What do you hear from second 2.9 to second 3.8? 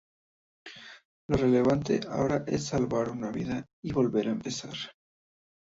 una vida